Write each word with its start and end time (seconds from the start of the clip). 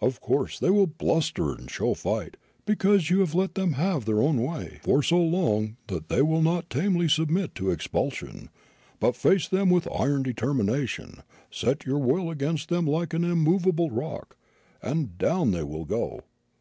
Of 0.00 0.20
course, 0.20 0.60
they 0.60 0.70
will 0.70 0.86
bluster 0.86 1.50
and 1.50 1.68
show 1.68 1.94
fight, 1.94 2.36
because 2.64 3.10
you 3.10 3.18
have 3.18 3.34
let 3.34 3.56
them 3.56 3.72
have 3.72 4.04
their 4.04 4.22
own 4.22 4.40
way 4.40 4.78
for 4.84 5.02
so 5.02 5.18
long 5.20 5.76
that 5.88 6.08
they 6.08 6.22
will 6.22 6.40
not 6.40 6.70
tamely 6.70 7.08
submit 7.08 7.56
to 7.56 7.72
expulsion; 7.72 8.48
but 9.00 9.16
face 9.16 9.48
them 9.48 9.70
with 9.70 9.88
iron 9.92 10.22
determination, 10.22 11.24
set 11.50 11.84
your 11.84 11.98
will 11.98 12.30
against 12.30 12.68
them 12.68 12.86
like 12.86 13.12
an 13.12 13.24
immovable 13.24 13.90
rock, 13.90 14.36
and 14.80 15.18
down 15.18 15.50
they 15.50 15.64
will 15.64 15.84
go. 15.84 16.20